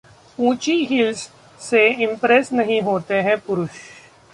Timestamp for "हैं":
3.21-3.37